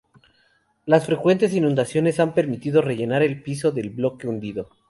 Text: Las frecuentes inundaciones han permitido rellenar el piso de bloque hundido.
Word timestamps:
Las 0.87 1.05
frecuentes 1.05 1.53
inundaciones 1.53 2.19
han 2.19 2.33
permitido 2.33 2.81
rellenar 2.81 3.21
el 3.21 3.43
piso 3.43 3.69
de 3.71 3.87
bloque 3.87 4.27
hundido. 4.27 4.67